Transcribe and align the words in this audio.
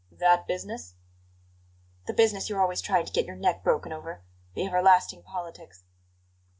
"'That' 0.11 0.47
business?" 0.47 0.95
"The 2.07 2.13
business 2.13 2.49
you're 2.49 2.59
always 2.59 2.81
trying 2.81 3.05
to 3.05 3.11
get 3.11 3.27
your 3.27 3.35
neck 3.35 3.63
broken 3.63 3.93
over 3.93 4.23
the 4.55 4.65
everlasting 4.65 5.21
politics." 5.21 5.83